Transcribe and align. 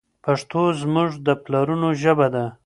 پښتو 0.23 0.61
زموږ 0.81 1.09
د 1.25 1.27
پلرونو 1.43 1.87
ژبه 2.01 2.27
ده. 2.35 2.45